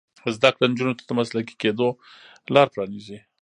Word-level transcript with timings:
زده 0.35 0.49
کړه 0.55 0.65
نجونو 0.71 0.97
ته 0.99 1.03
د 1.05 1.11
مسلکي 1.19 1.55
کیدو 1.61 1.87
لار 2.53 2.67
پرانیزي. 2.73 3.17